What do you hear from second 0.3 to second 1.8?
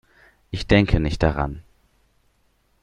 Ich denke nicht daran.